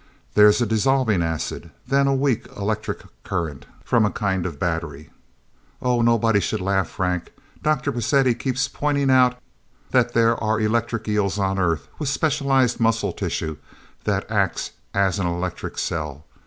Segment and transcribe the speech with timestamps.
[0.33, 5.11] There's a dissolving acid then a weak electric current from a kind of battery...
[5.79, 7.31] Oh, nobody should laugh, Frank
[7.61, 7.91] Dr.
[7.91, 9.37] Pacetti keeps pointing out
[9.91, 13.57] that there are electric eels on Earth, with specialized muscle tissue
[14.05, 16.25] that acts as an electric cell...